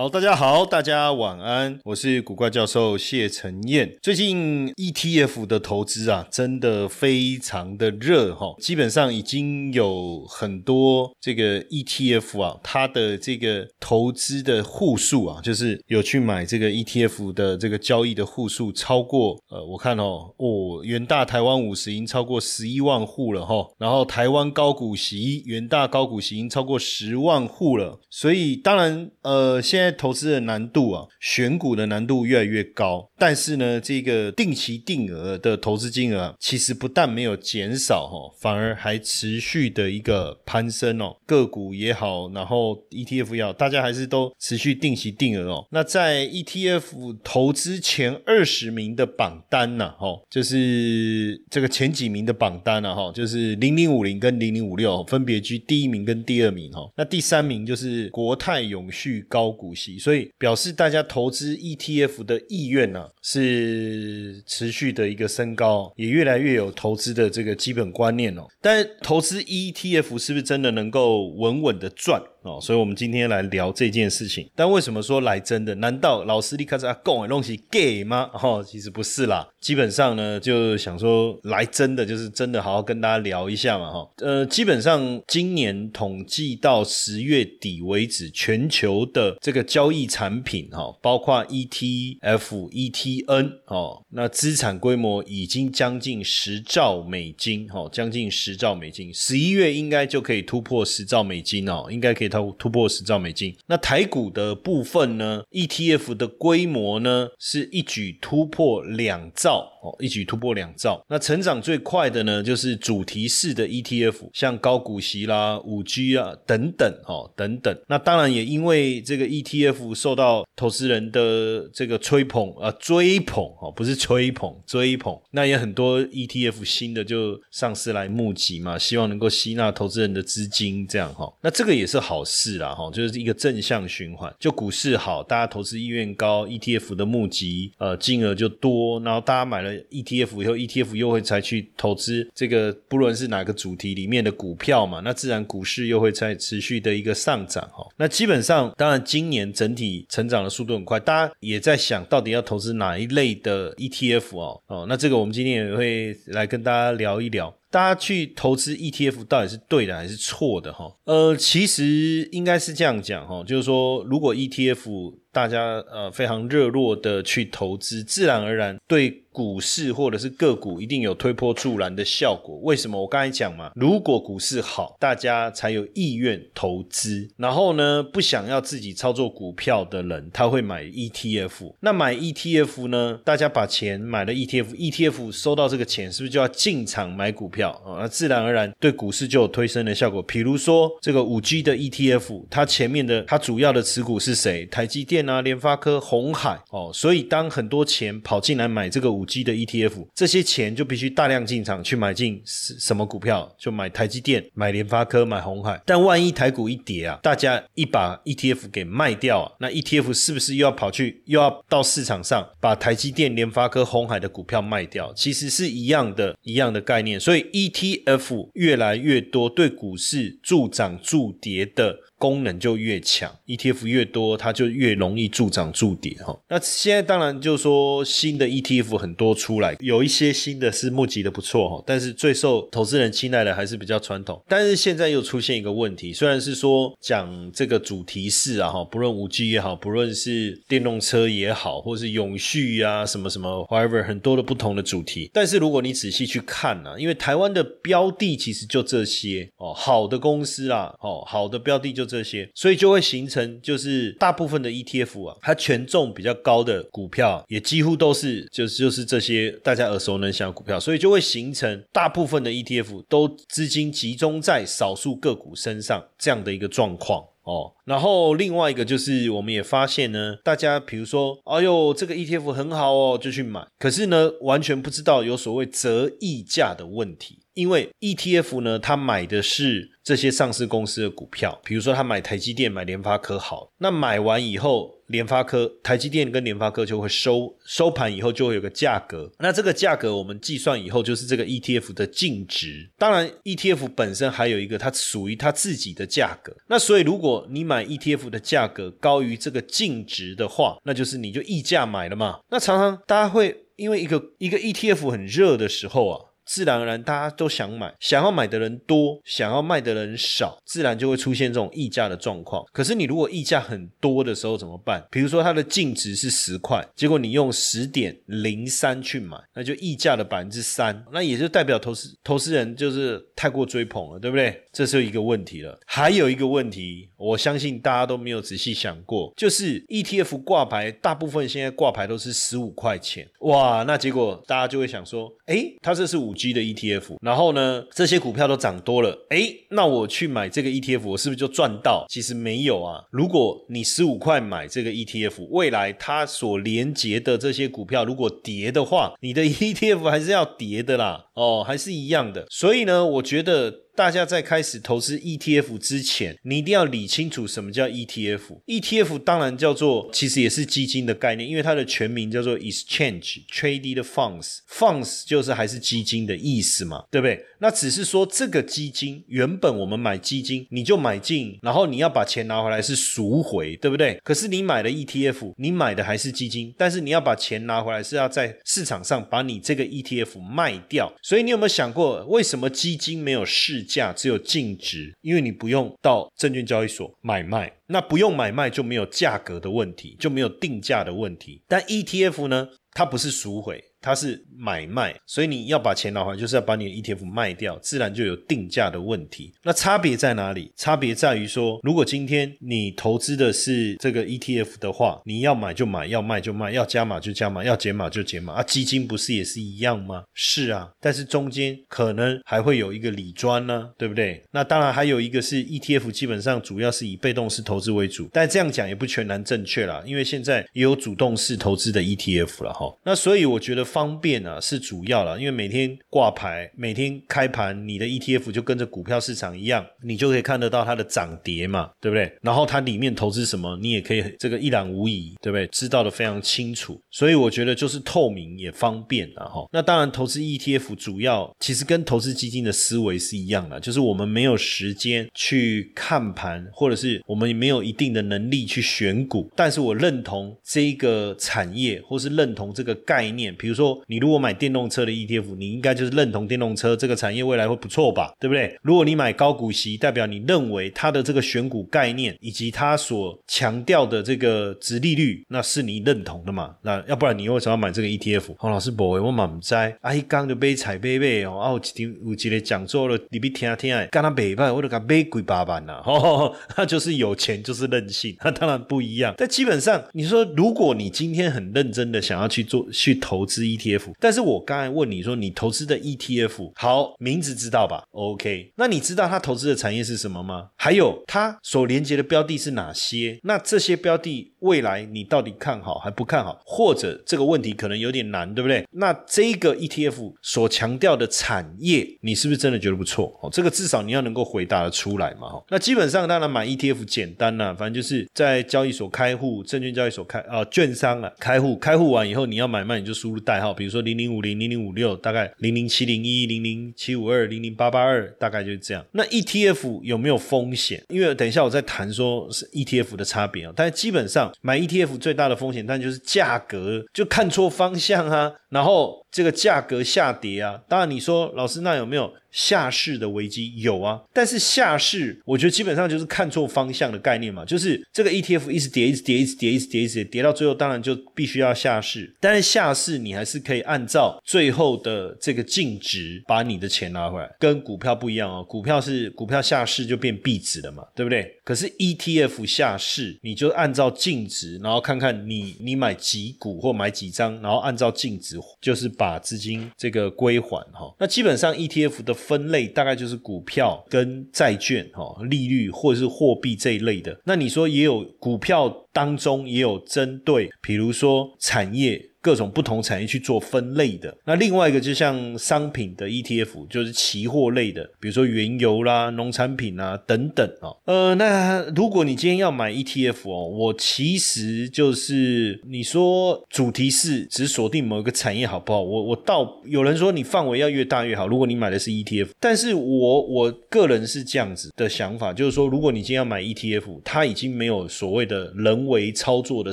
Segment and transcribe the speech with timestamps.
[0.00, 3.98] 好，大家好，大家晚安，我是古怪教授谢承彦。
[4.00, 29.89] 最近 ETF 的投资啊，真的非常的热哈，基本上已经有很多这个 ETF 啊，它的这个投资的户数啊，就是有去买这个 ETF 的这个交易的户数超过呃，我看哦，哦，元大台湾五十已经超过十一万户了哈，然后台湾高股息元大高股息已经超过十万户了，所以当然呃，现在。
[29.92, 41.16] 投资的难度啊，选股的难度越来越高，但是呢，这个定期定额的投资金额其实不但没有减少哈，反而还持续的一个攀升哦。
[41.26, 45.66] 个股也好，然后 ETF 也好，大家还是都持续定期定额哦。
[45.70, 56.90] 那在 ETF 投资前二十名的榜单呢，哈，就是这个前几名的榜单呢，哈，就是零零五零跟零零五六分别居第一名跟第二名哈。
[56.96, 59.69] 那第三名就是国泰永续高股。
[59.98, 68.46] 所以表示大家投资 ETF 的意愿呢是持续的一个升高，也越来越有投资的这个基本观念哦。
[68.60, 72.22] 但投资 ETF 是不是真的能够稳稳的赚？
[72.42, 74.48] 哦，所以我们今天来聊这件事情。
[74.56, 75.74] 但为什么说来真的？
[75.74, 78.30] 难道老师立刻在讲的东西 gay 吗？
[78.32, 79.46] 哦，其实不是啦。
[79.60, 83.90] 基本上呢，就想说来真的，就是真的好好跟大家聊一下嘛。
[83.92, 99.12] 哈，呃，基本上今年统计到十月底为止，全球的这个交易产品哈，包括 ETF、ETN 哦，那资产规模已经将近十兆美金，哈，将近十兆美金。
[99.12, 102.29] 十一月应该就可以突破十兆美金哦，应该可以。
[102.30, 111.04] 它突破十兆美金，那台股的部分呢？ETF 的规模呢，是一举突破两兆哦，一举突破两兆。
[111.08, 117.76] 那成长最快的呢，就是主题式的 ETF，像高股息啦、五 G 啊等等哦，等等。
[117.88, 125.18] 那当然也因为这个 ETF 受到投资人的这个吹捧啊追捧哦，不是吹捧追捧。
[125.32, 131.32] 那也很多 ETF 新的就上市来募集嘛，希望能够吸纳投资人的资金，这样哈。
[131.42, 132.19] 那这个也是好。
[132.24, 134.32] 事啦哈，就是一个正向循环。
[134.38, 147.86] 就股市好，大家投资意愿高，ETF 的募集呃金额就多，然后大家买了 ETF 以后，ETF 又会采取投资这个不论是哪个主题里面的股票嘛，那自然股市又会在持续的一个上涨哈。
[147.96, 157.54] 那基本上，当然今年整体成长的速度很快，大家也在想到底要投资哪一类的 ETF 哦哦，那这个我们今天也会来跟大家聊一聊。
[157.70, 160.92] 大家去投资 ETF 到底是对的还是错的哈？
[161.04, 169.22] 呃，其实应该是这样讲哈，就是说如果 ETF 大家呃非常热络的去投资，自然而然对。
[169.32, 172.58] 股市或者是个股一定有推波助澜的效果。
[172.64, 173.00] 为什么？
[173.00, 177.30] 我刚才讲嘛，如果股市好，大家才有意愿投资。
[177.36, 181.74] 然后呢，不想要自己操作股票的人，他会买 ETF。
[181.78, 183.20] 那买 ETF 呢？
[183.24, 188.02] 大家把钱买了 ETF，ETF 收到这个钱，是不是就要进场买股票啊？
[188.02, 190.20] 那自然而然对股市就有推升的效果。
[190.24, 194.66] 比如说这个五 G 的 ETF，它前面的它主要的持股是谁？
[194.66, 196.90] 台积电啊、联发科、红海哦。
[196.94, 199.10] 所以当很多钱跑进来买这个。
[199.10, 203.52] 五 G 的 ETF，这些钱就必须大量进场去买进什么股票？
[203.58, 205.82] 就买台积电、买联发科、买红海。
[205.84, 215.12] 但万一台股一跌啊，大家一把 ETF 给卖掉啊，那 ETF 是不是又要跑去又要到市场上把台积电、联发科、红海的股票卖掉？
[215.12, 217.18] 其实是一样的，一样的概念。
[217.18, 221.98] 所以 ETF 越来越多，对股市助涨助跌的。
[222.20, 226.38] 功能就越强，ETF 越多，它就越容易助涨助跌哈。
[226.50, 234.38] 那现在当然就说新的 ETF 很多出来，有一些新的是募集的不错哈，但是最受投资人青睐的还是比较传统。
[234.46, 245.30] 但是现在又出现一个问题，虽然是说讲这个主题式啊哈，不论五 G 也好，不论是电动车也好，或是永续啊什么什么，whatever 很多的不同的主题。
[245.32, 252.09] 但是如果你仔细去看呢，因为台湾的标的其实就这些哦，好的公司啦，哦，好的标的就。
[252.10, 267.24] 这些，所以就会形成就是大部分的 ETF 啊，它权重比较高的股票也几乎都是就是就是这些大家耳熟能详的股票，所以就会形成大部分的 ETF 都资金集中在少数个股身上这样的一个状况。
[267.42, 277.38] 哦，然后另外一个就是，我们也发现呢，大家比如说，哎呦，这个 ETF 很好哦，就去买，可是呢，完全不知道有所谓折溢价的问题。
[277.60, 292.90] 因为 ETF 呢，它买的是这些上市公司的股票，比如说他买台积电、买联发科，好，那买完以后，联发科、台积电跟联发科就会收收盘以后就会有个价格，那这个价格我们计算以后就是这个 ETF 的净值。
[292.96, 296.56] 当然，ETF 本身还有一个它属于它自己的价格。
[296.66, 302.38] 那所以如果你买 ETF 的价格高于这个净值的话，那就是你就溢价买了嘛。
[302.48, 306.29] 那常常大家会因为一个一个 ETF 很热的时候啊。
[306.50, 312.64] 自然而然，大家都想买，想要买的人多，想要卖的人少，自然就会出现这种溢价的状况。
[312.72, 315.06] 可是你如果溢价很多的时候怎么办？
[315.12, 324.60] 比如说它的净值是十块，结果你用十点零三去买，那就溢价的百分之三，那也就代表投资投资人就是太过追捧了，对不对？
[324.72, 325.78] 这是一个问题了。
[325.86, 336.34] 还有一个问题，我相信大家都没有仔细想过，就是 ETF 挂牌，大部分现在挂牌都是十五块钱，哇，那结果大家就会想说，哎，它这是五。
[336.40, 342.06] G 的 ETF，然后呢，这些股票都涨多了，哎，那我去买这个 ETF，我是不是就赚到？
[342.08, 343.04] 其实没有啊。
[343.10, 352.46] 如果你十五块买这个 ETF，未来它所连接的这些股票如果跌的话，你的 ETF 还是要跌的啦，哦，还是一样的。
[352.48, 353.74] 所以呢，我觉得。
[353.94, 358.60] 大家在开始投资 ETF 之前，你一定要理清楚什么叫 ETF。
[358.66, 364.58] ETF 当然叫做，其实也是基金的概念，因为它的全名叫做 Exchange Traded Funds。
[364.68, 367.44] Funds 就是还是基金的意思嘛，对不对？
[367.60, 374.18] 那只是说这个基金原本我们买基金，你就买进，然后你要把钱拿回来是赎回，对不对？
[374.24, 381.12] 可是你买了 ETF，你买的还是基金，但是你要把钱拿回来是要在市场上把你这个 ETF 卖掉。
[381.22, 383.80] 所以你有没有想过，为什么基金没有市？
[383.90, 391.60] 价只有净值，因为你不用到证券交易所买卖，那不用买卖就没有价格的问题，就没有定价的问题。
[391.66, 393.82] 但 ETF 呢，它不是赎回。
[394.00, 399.52] 它是买卖，所以你要把钱拿回来，就是要把你的 ETF 卖掉，自然就有定价的问题。
[399.62, 400.72] 那差别在哪里？
[400.76, 408.62] 差别在于说，如果今天你投资的是这个 ETF 的话，你要买就买，要卖就卖，要加码就加码，要减码就减码啊。
[408.62, 410.24] 基金不是也是一样吗？
[410.32, 414.42] 是啊，但是中间可能还会有一个理专呢，对不对？
[414.52, 422.96] 那当然还有一个是 ETF，基本上主要是以被动式投资为主，但这样讲也不全然正确啦，因为现在也有主动式投资的 ETF 了哈。
[423.04, 423.84] 那所以我觉得。
[423.90, 432.32] 方便啊是主要了，因为每天挂牌，每天开盘，你的 ETF 就跟着股票市场一样，你就可以看得到它的涨跌嘛，对不对？
[432.40, 435.66] 然后它里面投资什么，你也可以这个一览无遗，对不对？
[435.66, 439.68] 知道的非常清楚，所以我觉得就是透明也方便啊哈。
[439.72, 453.79] 那当然，投资 ETF 主要其实跟投资基金的思维是一样的，就是我们没有时间去看盘，或者是我们没有一定的能力去选股，但是我认同这个产业，或是认同这个概念，比如说。
[453.80, 458.78] 说你如果买电动车的 ETF，你应该就是认同电动车这个产业未来会不错吧，对不对？
[458.82, 466.74] 如果你买高股息，代表你认为它的这个选股概念以及它所强调的这个值利率，那是你认同的嘛？
[466.82, 468.54] 那要不然你为什么要买这个 ETF？
[468.58, 476.02] 黄老师不会，我满在啊一刚就买彩贝贝哦，啊有一天有一个讲座了，你别听听，干他北派我都给买贵八万呐，
[476.76, 479.34] 那就是有钱就是任性， 那当然不一样。
[479.38, 483.69] 但基本上你说，如果你今天很认真的想要去做去投资。
[483.76, 490.70] ETF，但是我刚才问你说，你投资的 ETF 好名字知道吧？OK，那你知道他投资的产业是什么吗？
[490.76, 493.38] 还有他所连接的标的是哪些？
[493.42, 496.60] 那这些标的未来你到底看好还不看好？
[496.66, 498.84] 或者这个问题可能有点难，对不对？
[498.92, 503.38] 那这个 ETF 所强调的产业，你是不是真的觉得不错？
[503.40, 505.48] 哦，这个至少你要能够回答的出来嘛？
[505.48, 513.60] 哈，那基本上当然买 ETF 简单啦，反正就是在交易所开户，证券交易所开啊，券商啊开户，开户完以后你要买卖你就输入代。
[513.60, 519.04] 号，比如说零零五零零零五六，大概零零七零一零零七五二零零八八二，大概就是这样。
[519.12, 521.04] 那 ETF 有没有风险？
[521.08, 523.72] 因为等一下我再谈说是 ETF 的差别啊。
[523.76, 530.80] 但是基本上买 ETF 最大的风险，但就是价格就看错方向啊，然后这个价格下跌啊。
[530.88, 542.34] 当然你说老师那有没有下市的危机有啊，但是下市我觉得基本上就是看错方向的概念嘛，就是这个 ETF 一直跌，一直跌，一直跌，一直跌，一直跌，跌到最后当然就必须要下市。
[542.40, 548.64] 但是下市你还是可以按照最后的这个净值把你的钱拿回来，跟股票不一样哦。
[548.64, 551.56] 股票是股票下市就变币值了嘛，对不对？
[551.62, 561.14] 可是 ETF 下市你就按照净值，然后看看你你买几股或买几张，然后按照净值就是把资金这个归还哈。
[561.20, 562.34] 那基本上 ETF 的。
[562.40, 567.38] 分类大概就是股票跟债券哈，利率或者是货币这一类的。
[567.44, 572.29] 那你说也有股票当中也有针对，比如说产业。
[572.42, 580.96] 各种不同产业去做分类的，那另外一个就像商品的 ETF，就是期货类的，比如说原油啦、农产品啊等等哦。
[581.04, 589.02] 呃，那如果你今天要买 ETF 哦，我其实就是你说主题是只锁定某一个产业好不好？
[589.02, 591.46] 我我倒有人说你范围要越大越好。
[591.46, 599.92] 如果你买的是 ETF，但是我我个人是这样子的想法，就是说如果你今天要买 ETF，它已经没有所谓的人为操作的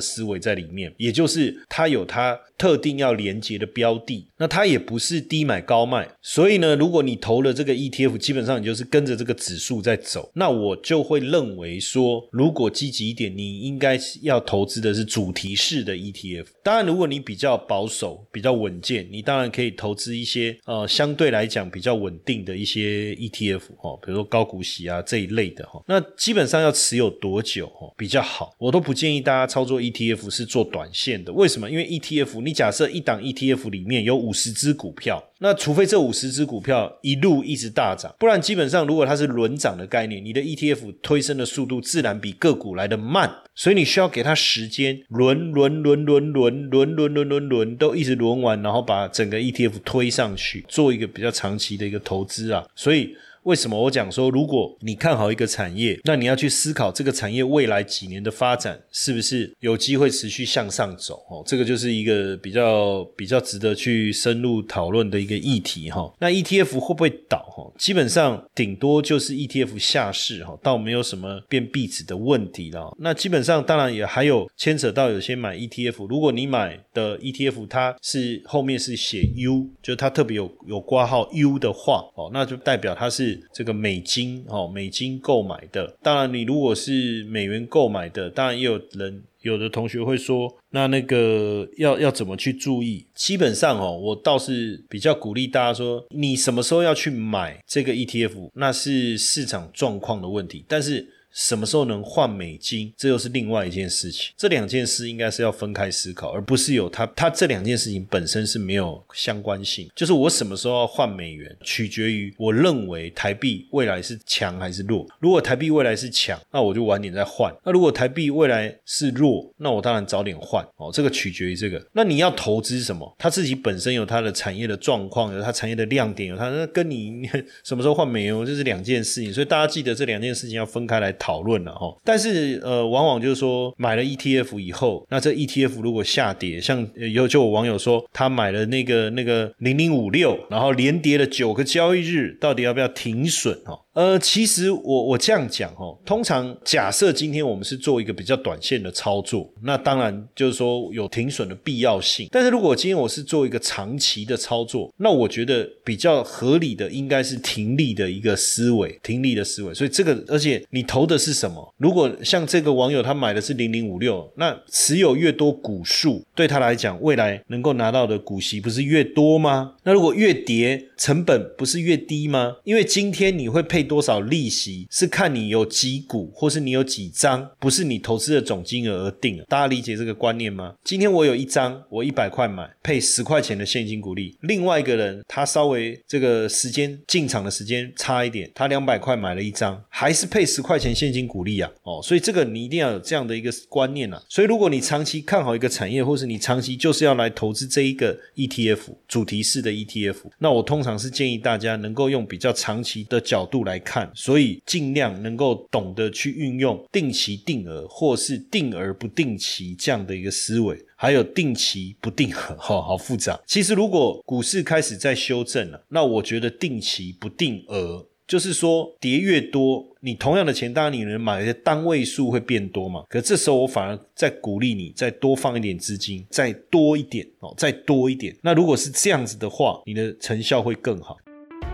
[0.00, 2.37] 思维在里面，也就是它有它。
[2.56, 10.30] 特定要连接的标的，那它也不是低买高卖，所以呢，如果你投了这个 ETF，基本上你就是跟着这个指数在走。
[10.34, 16.46] 那我就会认为说，如果积极一点，你应该要投资的是主题式的 ETF。
[16.62, 25.82] 当然，如果你比较保守、比较稳健，你当然可以投资一些呃相对来讲比较稳定的一些 ETF 哦，比如说高股息啊这一类的哈。
[25.88, 28.54] 那基本上要持有多久哦比较好？
[28.58, 31.32] 我都不建议大家操作 ETF 是做短线的。
[31.32, 31.68] 为什么？
[31.70, 32.28] 因为 ETF。
[32.42, 53.16] 你假设一档 ETF 里面有五五十只股票，那除非这五十只股票一路一直大涨，不然基本上如果它是轮涨的概念，你的 ETF 推升的速度自然比个股来的慢，所以你需要给它时间轮轮轮轮轮轮轮轮轮轮都一直轮完，然后把整个 ETF 推上去，做一个比较长期的一个投资啊，所以。
[53.48, 61.14] 为什么我讲说，如果你看好一个产业，那你要去思考这个产业未来几年的发展是不是有机会持续向上走？
[61.30, 66.12] 哦，这个就是一个比较比较值得去深入讨论的一个议题哈。
[66.18, 67.38] 那 ETF 会不会倒？
[67.38, 72.94] 哈，基本上顶多就是 ETF 下市哈，倒没有什么变币值的问题了。
[72.98, 83.37] 那基本上当然也还有牵扯到有些买 ETF，如果你买的 ETF 它是后面是写 U，就是它特别有有挂号 U 的话，哦，那就代表它是。
[83.52, 93.06] 这个美金哦，美金购买的，当然你如果是美元购买的，当然也有人有的同学会说，那那个要要怎么去注意？
[93.14, 101.14] 基本上哦，我倒是比较鼓励大家说，你什么时候要去买这个 ETF，那是市场状况的问题，但是。
[101.38, 104.32] 什么时候能换美金，这又是另外一件事情。
[104.36, 107.06] 这两件事应该是要分开思考，而不是有它。
[107.14, 109.88] 它这两件事情本身是没有相关性。
[109.94, 115.06] 就是我什么时候要换美元，取决于我认为台币未来是强还是弱。
[115.20, 117.54] 如果台币未来是强，那我就晚点再换。
[117.64, 120.66] 那如果台币未来是弱，那我当然早点换。
[120.76, 121.80] 哦，这个取决于这个。
[121.92, 123.14] 那你要投资什么？
[123.16, 127.30] 它自己本身有它的产业的状况，有它产业的亮点，有它那跟你
[127.62, 129.32] 什么时候换美元，这是两件事情。
[129.32, 131.27] 所以大家记得这两件事情要分开来讨。
[131.28, 143.78] 讨论了哈，但是呃，往往就是说买了 ETF 以后，那这 ETF 如果下跌，像有就有网友说他买了那个那个零零五六，然后连跌了九个交易日，到底要不要停损哈？
[143.98, 152.28] 呃，其实我我这样讲哦，通常假设今天我们是做一个比较短线的操作，那当然就是说有停损的必要性。
[152.30, 159.74] 但是如果今天我是做一个长期的操作，那我觉得比较合理的应该是停利的一个思维，停利的思维。
[159.74, 161.74] 所以这个，而且你投的是什么？
[161.78, 169.72] 如果像这个网友他买的是零零五六，那持有越多股数，对他来讲，未来能够拿到的股息不是越多吗？
[169.82, 172.58] 那如果越跌，成本不是越低吗？
[172.62, 173.87] 因为今天你会配。
[173.88, 179.42] 多少利息是看你有几股，或是你有几张，不是你投资的总金额而定。
[179.48, 180.74] 大家理解这个观念吗？
[180.84, 184.36] 今天我有一张，我一百块买，配十块钱的现金股利。
[184.42, 191.70] 另外一个人他稍微这个时间进场的时间差一点，他两百块买了一张，还是配十块钱现金股利啊？
[191.84, 194.22] 哦，所以这个你一定要有这样的一个观念啊。
[194.28, 203.77] 所以如果你长期看好一个产业，或是你长期就是要来投资这一个 ETF 主题式的 ETF，那我通常是建议大家能够用比较长期的角度来。
[203.78, 213.38] 看，所以尽量能够懂得去运用定期定额，或是定而不定期这样的一个思维，还有定期不定额， 哈，好复杂。
[213.46, 223.04] 其实如果股市开始在修正了，那我觉得定期不定额，就是说跌越多，你同样的钱，当然你能买的单位数会变多嘛。
[223.08, 228.36] 可这时候我反而在鼓励你再多放一点资金，再多一点哦，再多一点。
[228.42, 231.16] 那如果是这样子的话，你的成效会更好。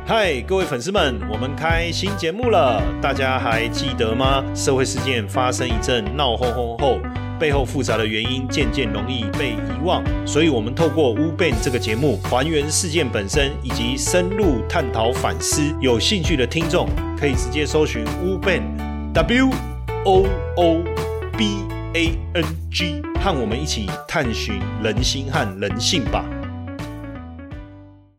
[0.07, 4.45] 嗨，各位粉丝们，我们开新节目了，大家还记得吗？
[4.55, 7.01] 社会事件发生一阵闹哄哄后，
[7.41, 15.75] 背后复杂的原因渐渐容易被遗忘，所以我们透过乌 Ben 这个节目，还原事件本身，以及深入探讨反思。
[15.81, 16.87] 有兴趣的听众
[17.19, 18.63] 可以直接搜寻乌 Ben
[19.15, 19.49] W
[20.05, 20.85] O O
[21.39, 26.23] B A N G，和我们一起探寻人心和人性吧。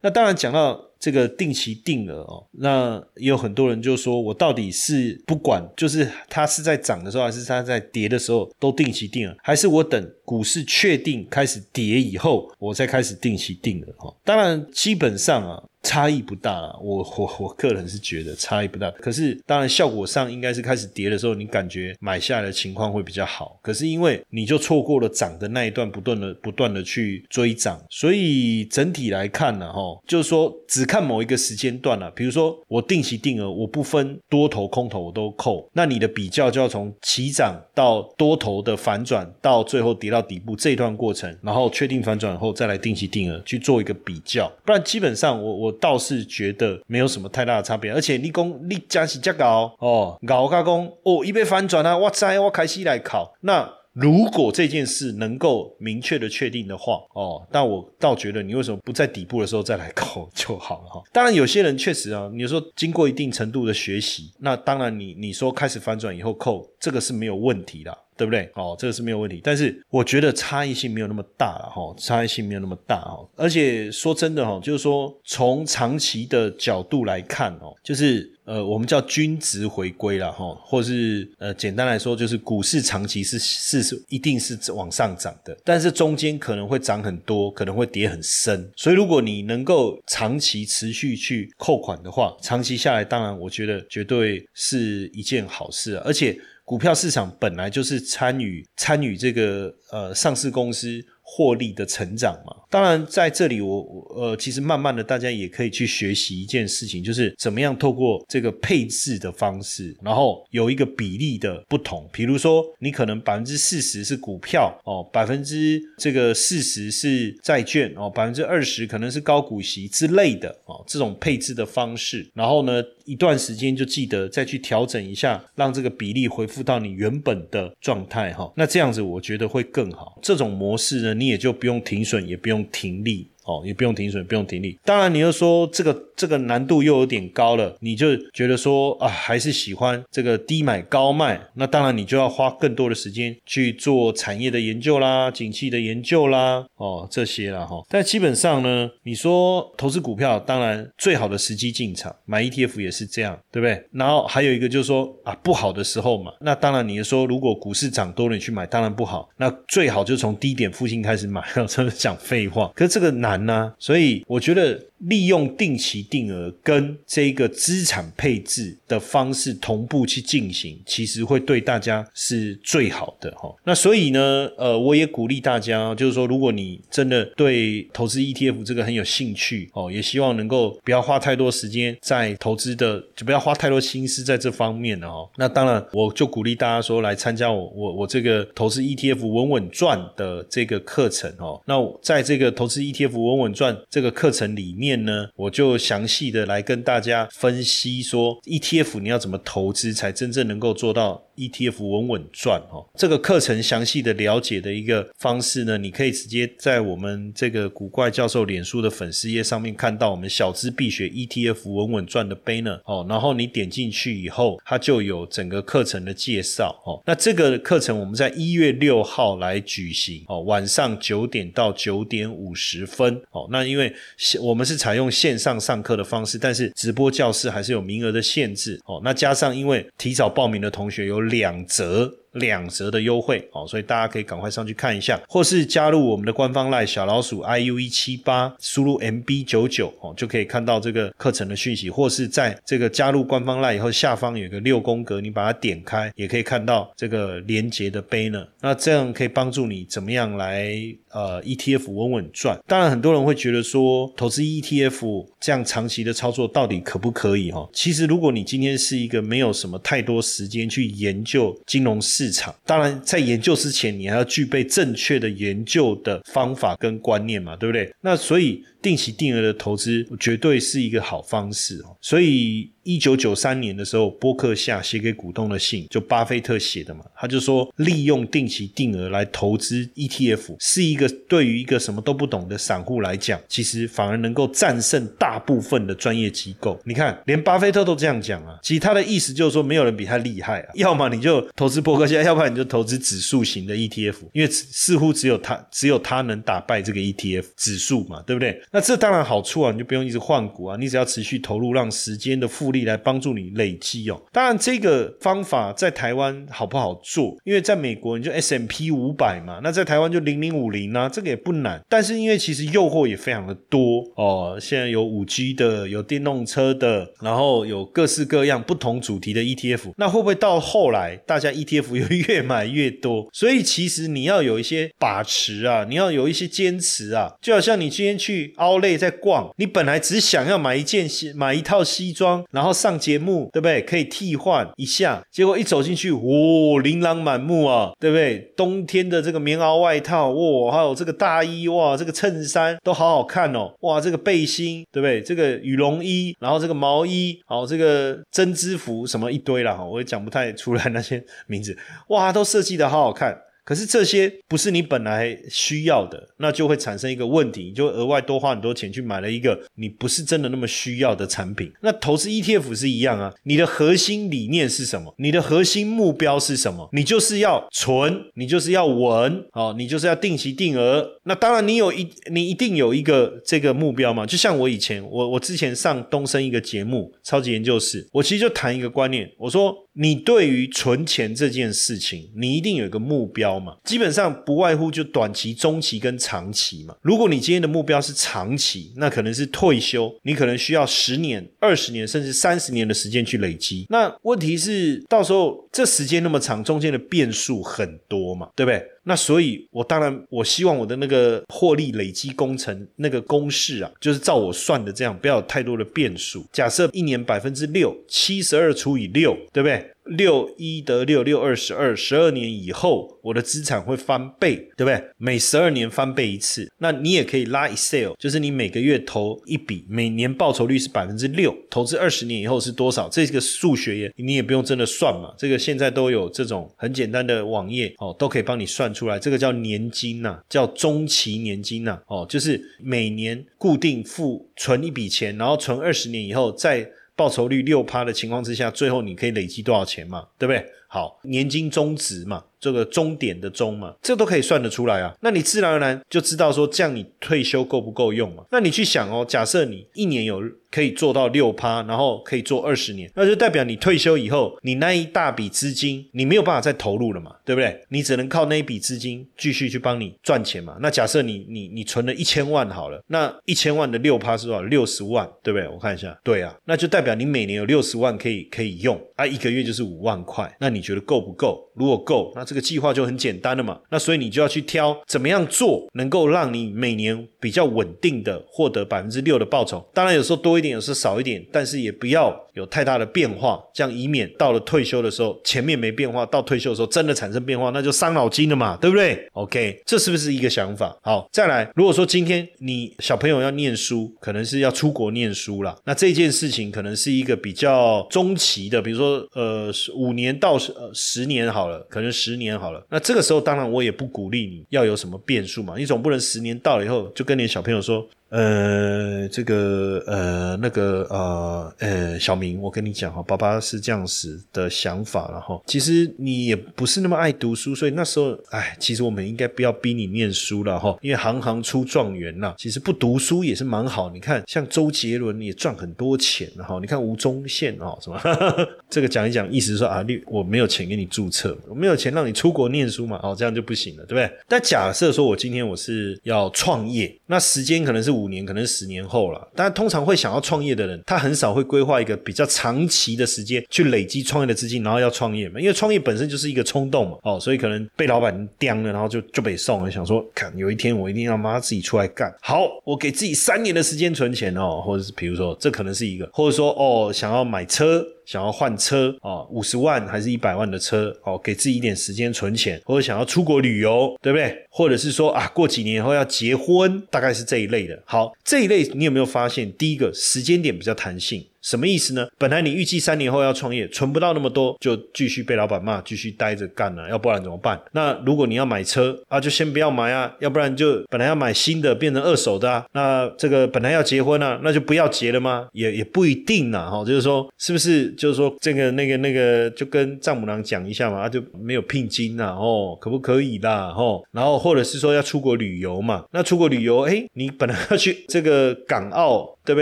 [0.01, 0.81] 那当然讲到。
[1.05, 14.11] 这个定期定额哦，那也有很多人就说，我到底是不管，就是它是在涨的时候，还是它在跌的时候都定期定额，还是我等股市确定开始跌以后，我再开始定期定额哈？
[14.23, 15.63] 当然，基本上啊。
[15.85, 18.89] 差异不大啊，我我我个人是觉得差异不大。
[18.99, 23.59] 可是当然效果上应该是开始跌的时候，你感觉买下来的情况会比较好。
[23.61, 32.09] 可是因为你就错过了涨的那一段，不断的不断的去追涨，所以整体来看呢，哈，就是说只看某一个时间段了。
[32.11, 44.51] 比如说我定期定额，我不分多头空头我都扣，那你的比较就要从起涨到多头的反转，到最后跌到底部这一段过程，然后确定反转后再来定期定额去做一个比较。
[44.65, 45.74] 不然基本上我我。
[45.79, 53.33] 倒是觉得没有什么太大的差别，而且你讲你加是加高哦，高加工哦，一被翻转啊，哇塞，我开始来考。
[53.41, 61.01] 那如果这件事能够明确的确定的话，哦，但我倒觉得你为什么不在底部的时候再来扣就好了哈。
[61.13, 67.97] 当然有些人确实啊，你说经过一定程度的学习，那当然你你说开始反转以后扣，这个是没有问题的。
[68.17, 68.49] 对不对？
[68.55, 73.27] 哦，这个是没有问题，但是我觉得差异性没有那么大了哈，差异性没有那么大哈。
[73.35, 88.71] 而且说真的哈，就是说从长期的角度来看哦，就是呃，我们叫均值回归了哈，或是呃，简单来说就是股市长期是是是一定是往上涨的，但是中间可能会涨很多，可能会跌很深。
[88.75, 96.37] 所以如果你能够长期持续去扣款的话，长期下来，当然我觉得绝对是一件好事，而且。
[96.65, 101.01] 股票市场本来就是参与参与这个呃上市公司。
[101.27, 103.81] 获利的成长嘛，当然在这里我
[104.15, 112.07] 呃，其实慢慢的大家也可以去学习一件事情，就是怎么样透过这个配置的方式，然后有一个比例的不同。
[112.13, 122.29] 比如说，你可能百分之四十是股票哦，百分之这个四十是债券哦，百分之二十可能是高股息之类的哦，这种配置的方式。
[122.35, 128.53] 然后呢，一段时间就记得再去调整一下，让这个比例恢复到你原本的状态哈。
[128.55, 130.19] 那这样子我觉得会更好。
[130.21, 131.15] 这种模式呢。
[131.15, 133.29] 你也就不用停损，也不用停利。
[133.45, 134.77] 哦，也不用停损，不用停利。
[134.83, 141.39] 当然，你又说这个这个难度又有点高了，你就觉得说啊，还是喜欢这个低买高卖。
[141.53, 147.83] 那当然，你就要花更多的时间去做产业的研究啦、景气的研究啦，哦，这些啦哈。
[147.87, 153.79] 但基本上呢，你说投资股票，当然最好的时机进场买 ETF 也是这样，对不对？
[153.91, 159.29] 然后还有一个就是说啊，不好的时候嘛，那当然你说如果股市涨多了你去买，当然不好。
[159.37, 162.71] 那最好就从低点附近开始买， 真的讲废话。
[162.75, 163.34] 可是这个难。
[163.45, 164.79] 呢，所以我觉得。
[165.07, 173.53] 利用定期定额跟这个资产配置的方式同步去进行，其实会对大家是最好的哈。
[173.63, 185.29] 那所以呢，呃，我也鼓励大家，就是说，如果你真的对投资 ETF 这个很有兴趣哦，也希望能够不要花太多时间在投资的，就不要花太多心思在这方面哦。
[185.37, 191.61] 那当然，我就鼓励大家说来参加我我我这个投资 ETF 稳稳赚的这个课程哦。
[191.65, 194.94] 那在这个投资 ETF 稳稳赚这个课程里面。
[195.03, 201.24] 呢，我就详细的来跟大家分析说，ETF 你要怎么投资才真正能够做到。
[201.35, 217.03] ETF 稳稳赚哦，这个课程详细的了解的一个方式呢，你可以直接在我们这个古怪教授脸书的粉丝页上面看到我们小资必学 ETF 稳稳赚的 banner 哦，然后你点进去以后，它就有整个课程的介绍哦。
[217.05, 223.45] 那这个课程我们在一月六号来举行哦，晚上九点到九点五十分哦。
[223.51, 223.93] 那因为
[224.41, 229.01] 我们是采用线上上课的方式，但是直播教室还是有名额的限制哦。
[229.03, 231.24] 那加上因为提早报名的同学有。
[231.29, 232.24] 两折。
[232.35, 250.73] 两折的优惠哦，所以大家可以赶快上去看一下，或是加入我们的官方赖小老鼠 iu 一七八，输入 mb 九九哦，就可以看到这个课程的讯息，或是在这个加入官方赖以后，下方有个六宫格，你把它点开，也可以看到这个连接的 banner，那这样可以帮助你怎么样来
[251.11, 252.59] 呃 ETF 稳稳赚。
[252.67, 257.67] 当然，很多人会觉得说，投资 ETF 这样长期的操作到底可不可以哈？
[257.73, 262.53] 其实，如果你今天是一个没有什么太多时间去研究金融市，市场。
[262.65, 267.93] 当然，在研究之前，你还要具备正确的研究的方法跟观念嘛，对不对？
[268.01, 271.95] 那所以定期定额的投资绝对是一个好方式哦。
[272.01, 272.71] 所以。
[272.85, 286.79] 一九九三年的时候，波克夏写给股东的信，就巴菲特写的嘛，他就说，利用定期定额来投资 ETF，是一个对于一个什么都不懂的散户来讲，其实反而能够战胜大部分的专业机构。
[286.85, 290.69] 你看，连巴菲特都这样讲啊，其实他的意思就是说，没有人比他厉害啊。
[290.75, 298.61] 要么你就投资波克夏，要不然你就投资指数型的 ETF，因为似乎只有他，只有他能打败这个 ETF 指数嘛，对不对？
[298.69, 302.74] 那这当然好处啊，你就不用一直换股啊，你只要持续投入，让时间的复。
[302.75, 304.21] 力来帮助你累积哦。
[304.31, 307.35] 当然，这个方法在台湾好不好做？
[307.45, 311.81] 因为在美国你就 S M P 五百嘛，那在台湾就零零五零啊，这个也不难。
[311.89, 319.93] 但是因为其实诱惑也非常的多哦，现在有五 G 的，有电动车的，然后有各式各样不同主题的 E T F。
[319.97, 323.27] 那会不会到后来大家 E T F 又越买越多？
[323.33, 327.33] 所以其实你要有一些把持啊，你要有一些坚持啊。
[327.41, 332.64] 就好像你今天去 out 类在逛，你本来只想要买一件西买一套西装，然后。
[332.65, 333.79] 然后上节目，对不对？
[333.83, 338.39] 可以替换一下，结果一走进去，哇，琳琅满目啊，对不对？
[338.57, 345.21] 冬天的这个棉袄外套，哇，还有这个大衣，哇，这个衬衫都好好看哦，哇，这个背心，对不对？
[345.21, 353.37] 这个羽绒衣，然后这个毛衣，好，这个针织服，什么一堆了哈，我也讲不太出来那些名字，哇，都设计的好好看。
[353.65, 361.71] 可是这些不是你本来需要的，那就会产生一个问题，你就额外多花很多钱去买了一个你不是真的那么需要的产品。
[361.81, 365.13] 那投资 ETF 是一样啊，你的核心理念是什么？
[365.17, 366.87] 你的核心目标是什么？
[366.93, 371.19] 你就是要存，你就是要稳，哦，你就是要定期定额。
[371.23, 374.25] 那当然，你有一你一定有一个这个目标嘛。
[374.27, 379.84] 就像我以前，我我之前上东升一个节目《超级研究室》，我其实就谈一个观念，我说。
[379.97, 383.77] 你对于存钱这件事情，你一定有一个目标嘛？
[383.83, 386.95] 基本上不外乎就短期、中期跟长期嘛。
[387.01, 393.85] 如果你今天的目标是长期，那可能是退休，你可能需要十年、二十年甚至三十年的时间去累积。
[393.89, 398.85] 那问题是，到时候这时间那么长，中间的变数很多嘛，对不对？
[399.07, 406.43] 那所以，我当然我希望我的那个获利累积工程那个公式啊，就是照我算的这样，不要有太多的变数。
[406.51, 409.91] 假设一年百分之六，七十二除以六，对不对？
[410.05, 415.03] 六一得六，六二十二，十二年以后，我的资产会翻倍，对不对？
[415.17, 416.71] 每十二年翻倍一次。
[416.79, 423.07] 那你也可以拉 Excel，就是你每个月投一笔，每年报酬率是百分之六，投资二十年以后是多少？
[423.09, 428.95] 这个数学也你也不用真的算嘛，这个现在都有这种很简单的网页哦，都可以帮你算。
[428.95, 440.65] 出来，这个叫年金呐，叫中期年金呐，哦，就是每年固定付存一笔钱，然后存二十年以后，再报酬率六趴的情况之下，最后你可以累积多少钱嘛，对不对？
[440.87, 445.13] 好，年金终值嘛，这个终点的终嘛，这都可以算得出来啊。
[445.21, 448.43] 那你自然而然就知道说，这样你退休够不够用嘛？
[448.49, 450.41] 那你去想哦，假设你一年有。
[450.71, 457.79] 可以做到六趴，然后可以做二十年，那就代表你退休以后，你那一大笔资金，你没有办法再投入了嘛，对不对？
[457.87, 460.75] 你只能靠那一笔资金继续去帮你赚钱嘛。
[460.81, 464.63] 那假设你你你存了一千万好了，那一千万的六趴是多少？
[464.63, 465.65] 六十万，对不对？
[465.69, 470.53] 我看一下，对啊，那就代表你每年有六十万可以可以用啊，一个月就是五万块。
[470.59, 471.71] 那你觉得够不够？
[471.75, 473.79] 如果够，那这个计划就很简单了嘛。
[473.89, 479.85] 那所以你就要去挑怎么样做，能够让你每年比较稳定的获得百分之六的报酬。
[479.93, 480.75] 当然有时候多一点。
[480.75, 490.93] 有时候少一点，但是也不要有太大的变化，这样以免到了退休的时候前面没变化，到退休的时候真的产生变化，那就伤脑筋了嘛，对不对？OK，这是不是一个想法？
[491.01, 508.05] 好，再来，如果说今天你小朋友要念书，可能是要出国念书了，那这件事情可能是一个比较中期的，比如说呃五年到呃十年好了，可能十十年好了，那这个时候当然我也不鼓励你要有什么变数嘛，你总不能十年到了以后就跟你小朋友说。
[508.29, 524.09] 呃，这个呃，那个呃呃，小明，我跟你讲哈，爸爸是这样子的想法，然后其实你也不是那么爱读书，所以那时候，哎，其实我们应该不要逼你念书了哈，因为行行出状元呐，其实不读书也是蛮好。
[524.09, 528.19] 你看，像周杰伦也赚很多钱哈，你看吴宗宪哦，什么
[528.89, 534.29] 这个讲一讲，意思是说啊，你我没有钱给你注册，我没有钱让你出国念书嘛，哦，这样就不行了，对不对？
[534.49, 538.15] 但假设说我今天我是要创业，那时间可能是。
[538.15, 545.59] 五五年可能十年后了，但通常会想要创业的人，他很少会规划一个比较长期的时间去累积创业的资金，然后要创业嘛。
[545.59, 552.33] 因为创业本身就是一个冲动嘛，哦，所以可能被老板刁了，然后就就被送了，想说，看有一天我一定要妈自己出来干。
[552.41, 558.03] 好，我给自己三年的时间存钱哦，或者是比如说这可能是一个，或者说哦想要买车。
[558.25, 564.65] 想要换车啊，五十万还是一百万的车哦，给自己一点时间存钱，或者想要出国旅游，对不对？
[564.69, 568.01] 或者是说啊，过几年以后要结婚，大概是这一类的。
[568.05, 569.71] 好，这一类你有没有发现？
[569.73, 571.45] 第一个时间点比较弹性。
[571.65, 572.27] 什么意思呢？
[572.37, 577.81] 本来你预计三年后要创业，存不到那么多，就继续被老板骂，继续待着干了，要不然怎么办？
[577.93, 582.85] 那如果你要买车啊，就先不要买啊，要不然就本来要买新的变成二手的啊。
[582.93, 585.67] 那这个本来要结婚啊，那就不要结了吗？
[585.73, 588.11] 也也不一定呐，哈，就是说是不是？
[588.11, 599.81] 就是说这个那个那个，就跟丈母娘讲一下嘛，就没有聘金呐，哦，可不可以啦，哦，然后或者是说要出国旅游嘛，那出国旅游，哎，你本来要去这个港澳，对不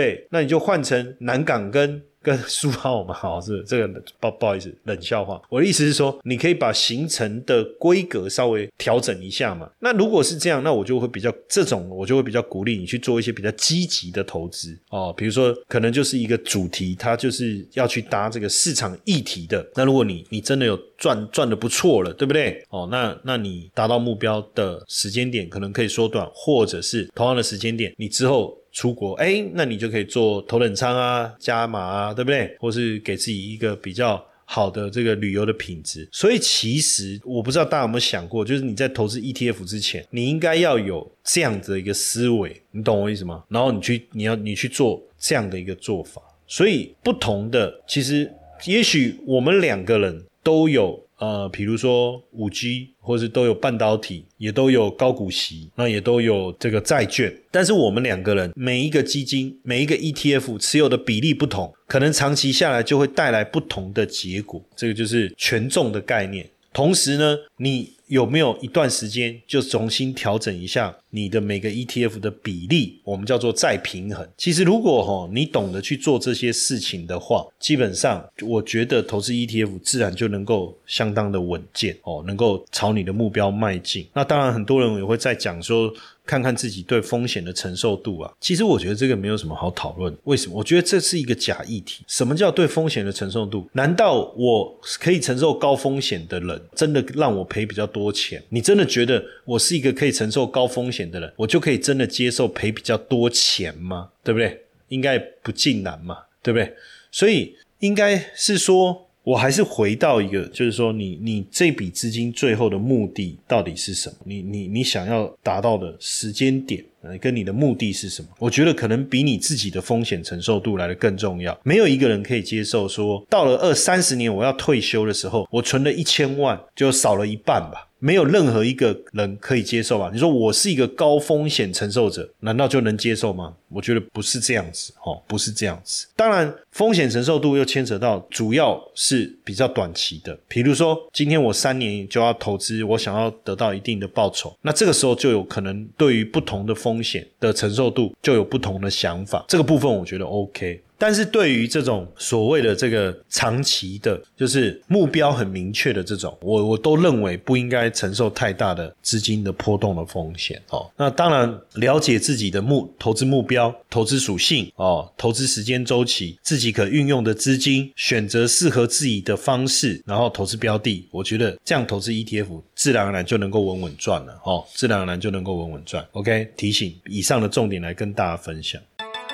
[0.00, 0.26] 对？
[0.30, 1.64] 那你就换成南港。
[1.74, 3.88] 跟跟苏澳嘛，好是这个
[4.20, 5.42] 不不好意思，冷笑话。
[5.50, 9.68] 我的意思是说，你可以把行程的规格稍微调整一下嘛。
[9.80, 15.12] 那如果是这样，那我就会比较这种，我就会比较鼓励你去做一些比较积极的投资哦。
[15.16, 19.66] 比如说，可能就是一个主题，它就是要去搭这个市场议题的。
[19.74, 22.64] 那如果你你真的有赚赚的不错了，对不对？
[22.70, 28.56] 哦，那那你达到目标的时间点可能可以缩短，或者是同样的时间点，你之后。
[28.74, 32.54] 出国，哎，那你就可以做头等舱啊，加码啊，对不对？
[32.58, 36.06] 或是给自己一个比较好的这个旅游的品质。
[36.10, 43.44] 所以其实我不知道大家有没有想过，就是你在投资 ETF 之前，你应该要有这样子的一个思维，你懂我意思吗？
[43.48, 46.20] 然后你去，你要你去做这样的一个做法。
[46.48, 48.28] 所以不同的，其实
[48.66, 51.03] 也许我们两个人都有。
[51.18, 57.34] 呃，比如说五 G，或是都有半导体，也都有高股息，那也都有这个债券。
[57.50, 64.62] 但是我们两个人每一个基金、每一个 ETF 持有的比例不同，可能长期下来就会带来不同的结果。
[64.74, 66.48] 这个就是权重的概念。
[66.72, 73.00] 同时呢，你有没有一段时间就重新调整一下你的每个 ETF 的比例？
[73.04, 74.26] 我们叫做再平衡。
[74.36, 84.06] 其实如果哈你懂得去做这些事情的话，基本上我觉得投资 ETF 自然就能够相当的稳健哦，能够朝你的目标迈进。
[84.12, 85.92] 那当然很多人也会在讲说。
[86.26, 90.16] 看看自己对风险的承受度啊，其实我觉得这个没有什么好讨论。
[90.24, 90.56] 为什么？
[90.56, 92.02] 我觉得这是一个假议题。
[92.08, 93.68] 什么叫对风险的承受度？
[93.74, 98.42] 难道我可以承受高风险的人，真的让我赔比较多钱？
[98.48, 104.10] 你真的觉得我是一个可以承受高风险的人，我就可以真的接受赔比较多钱吗？
[104.24, 104.60] 对不对？
[104.88, 106.74] 应该不尽然嘛，对不对？
[107.12, 109.02] 所以应该是说。
[109.24, 114.16] 我还是回到一个，就是说，你你这笔资金最后的目的到底是什么？
[114.26, 116.84] 你你你想要达到的时间点，
[117.20, 118.28] 跟你的目的是什么？
[118.38, 121.58] 我觉得可能比你自己的风险承受度来的更重要。
[121.62, 127.88] 没有一个人可以接受说，到了二三十年我要退休的时候，我存了一千万就少了一半吧。
[128.04, 130.10] 没有任何一个人可以接受吧？
[130.12, 133.54] 你说我是一个高风险承受者，难道就能接受吗？
[133.70, 136.06] 我觉得不是这样子，哦，不是这样子。
[136.14, 140.38] 当然，风险承受度又牵扯到，主要是比较短期的。
[140.46, 149.42] 比如说，今天我三年就要投资，我想要得到一定的报酬，那这个时候就有可能对于不同的风险的承受度就有不同的想法。
[149.48, 150.82] 这个部分我觉得 OK。
[150.98, 160.90] 但是对于这种所谓的这个长期的，就是目标很明确的这种，我我都认为不应该承受太大的资金的波动的风险哦。
[160.96, 176.06] 那当然，了解自己的目投资目标、投资属性哦，投资时间周期、自己可运用的资金，选择适合自己的方式，然后投资标的，我觉得这样投资 ETF 自然而然就能够稳稳赚了哦，自然而然就能够稳稳赚。
[176.12, 178.80] OK，提醒以上的重点来跟大家分享。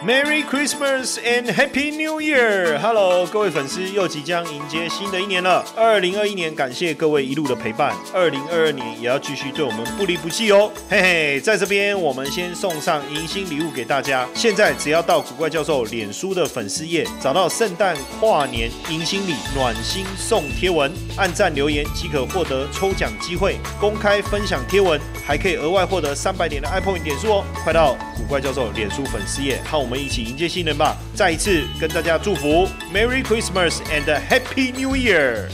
[0.02, 2.78] Merry Christmas and Happy New Year!
[2.78, 5.62] Hello，各位粉丝，又即将迎接新的一年了。
[5.76, 7.94] 二零二一年，感谢各位一路的陪伴。
[8.14, 10.72] 二零二二年也要继续对我们不离不弃哦。
[10.88, 14.26] 嘿嘿，在这边我们先送上迎新礼物给大家。
[14.34, 23.58] 现在只要到古怪教授脸书的粉丝页，找到圣诞跨年迎新礼暖心送贴文，按赞留言即可获得抽奖机会。
[23.78, 27.44] 公开分享贴文，还可以额外获得三百点的 iPhone 点数哦。
[27.62, 30.96] 快到古怪教授脸书粉丝页，看我我们一起迎接新人吧！
[31.16, 35.48] 再一次跟大家祝福，Merry Christmas and Happy New Year！